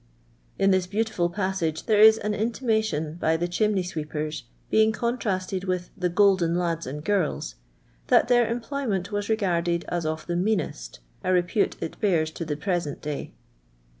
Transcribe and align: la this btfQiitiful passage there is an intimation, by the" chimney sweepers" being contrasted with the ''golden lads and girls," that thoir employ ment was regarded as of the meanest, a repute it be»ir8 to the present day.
la 0.59 0.65
this 0.65 0.87
btfQiitiful 0.87 1.31
passage 1.31 1.83
there 1.85 2.01
is 2.01 2.17
an 2.17 2.33
intimation, 2.33 3.13
by 3.19 3.37
the" 3.37 3.47
chimney 3.57 3.83
sweepers" 3.83 4.45
being 4.71 4.91
contrasted 4.91 5.65
with 5.65 5.91
the 5.95 6.09
''golden 6.09 6.55
lads 6.57 6.87
and 6.87 7.05
girls," 7.05 7.53
that 8.07 8.27
thoir 8.27 8.47
employ 8.49 8.87
ment 8.87 9.11
was 9.11 9.29
regarded 9.29 9.85
as 9.89 10.03
of 10.03 10.25
the 10.25 10.35
meanest, 10.35 11.01
a 11.23 11.31
repute 11.31 11.75
it 11.81 11.99
be»ir8 12.01 12.33
to 12.33 12.43
the 12.43 12.57
present 12.57 12.99
day. 12.99 13.31